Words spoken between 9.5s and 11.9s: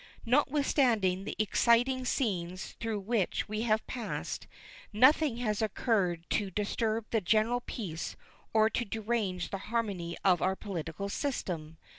the harmony of our political system.